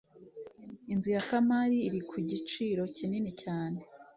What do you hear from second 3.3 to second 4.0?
cyane